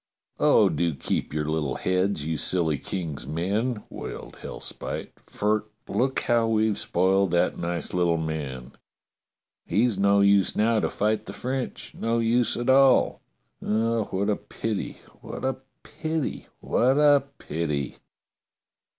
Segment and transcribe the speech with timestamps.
[0.25, 3.83] *' Oh, do keep your little heads, you silly King's men!
[3.87, 8.71] '* wailed Hellspite, *'for look how we've spoiled that nice little man.
[9.67, 13.21] He's no use now to fight the French, no use at all.
[13.61, 15.57] Oh, what a pity, w^hat a
[16.03, 17.97] pity, what a pity